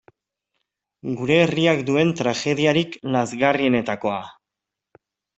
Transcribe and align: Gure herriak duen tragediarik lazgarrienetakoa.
Gure 1.17 1.35
herriak 1.41 1.83
duen 1.89 2.13
tragediarik 2.21 2.95
lazgarrienetakoa. 3.17 4.17